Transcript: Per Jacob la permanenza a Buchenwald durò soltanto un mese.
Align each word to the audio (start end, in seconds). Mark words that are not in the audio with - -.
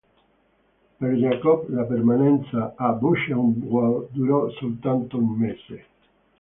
Per 1.03 1.11
Jacob 1.23 1.67
la 1.79 1.83
permanenza 1.83 2.73
a 2.75 2.91
Buchenwald 2.93 4.07
durò 4.09 4.49
soltanto 4.49 5.15
un 5.19 5.29
mese. 5.37 5.85